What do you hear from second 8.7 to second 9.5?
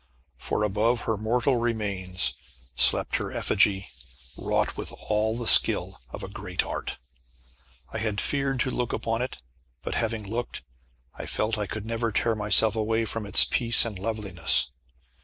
look upon it,